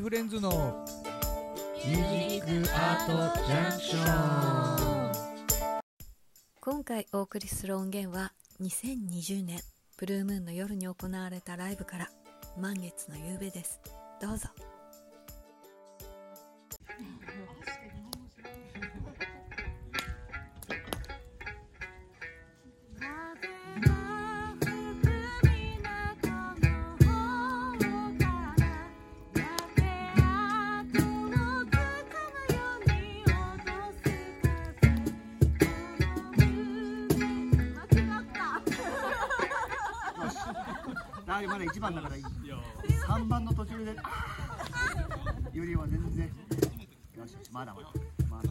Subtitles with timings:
[0.00, 0.84] フレンズの
[1.86, 5.80] ミュージックアートジャンクション
[6.60, 9.60] 今回お送りする音源は2020年
[9.96, 12.10] ブルームーンの夜に行われたライブから
[12.60, 13.80] 満月の夕べです。
[14.20, 14.48] どうぞ
[41.36, 42.22] あまだ1番だからいい。
[42.22, 43.94] 3番の途中で。
[45.52, 46.26] よりは全然。
[46.26, 47.74] よしよしまだ。
[47.74, 47.88] まだ
[48.30, 48.48] まだ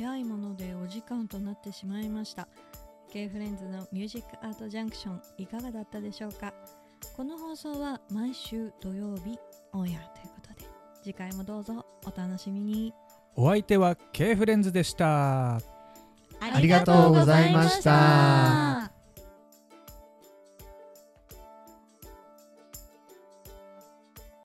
[0.00, 2.48] 早いものでお時間となってしまいました。
[3.12, 6.54] K フレンズのミュージックアートジャンクションいかがだったでしょうか？
[7.14, 9.38] この放送は毎週土曜日
[9.74, 10.66] オンエアということで
[11.02, 12.94] 次回もどうぞお楽しみに。
[13.36, 15.56] お相手は K フレンズでした。
[15.56, 15.60] あ
[16.40, 18.69] ありがとうございました